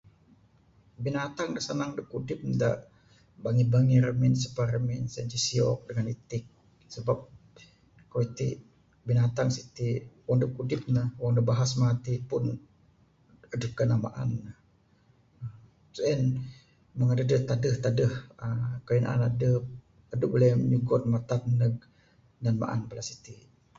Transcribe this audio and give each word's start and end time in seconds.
Binatang 1.05 1.49
de 1.55 1.61
senang 1.67 1.91
dep 1.97 2.07
kudip 2.13 2.39
de, 2.61 2.71
bengih-bengih 3.43 3.99
remin 4.05 4.33
sepak 4.41 4.67
remin 4.73 5.03
sien 5.11 5.27
ce, 5.31 5.39
siok 5.47 5.79
dengan 5.87 6.07
itik, 6.15 6.43
sebab 6.93 7.17
keyuh 8.11 8.29
tik 8.37 8.55
binatang 9.07 9.49
sitik, 9.55 9.99
wong 10.27 10.37
dep 10.41 10.51
kudip 10.57 10.81
ne, 10.95 11.03
wong 11.21 11.31
ne 11.35 11.41
bahasa 11.49 11.75
matik 11.83 12.19
pun, 12.29 12.43
edep 13.55 13.71
kena 13.77 13.95
maan 14.03 14.29
ne, 14.45 14.51
sien 15.97 16.21
mung 16.97 17.09
edeh 17.15 17.41
tedeh-tedeh 17.49 18.13
[uhh]..keyuh 18.85 19.01
naan 19.03 19.21
edep, 19.31 19.61
edep 20.13 20.29
buleh 20.33 20.51
nyugon 20.69 21.03
metan 21.13 21.41
deg, 21.61 21.75
nan 22.43 22.55
paan 22.61 22.81
bala 22.87 23.03
sitik. 23.09 23.41